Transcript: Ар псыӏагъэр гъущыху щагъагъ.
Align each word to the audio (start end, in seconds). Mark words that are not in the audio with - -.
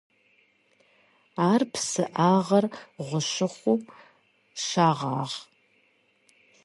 Ар 1.49 1.61
псыӏагъэр 1.71 2.65
гъущыху 3.07 3.77
щагъагъ. 4.63 5.33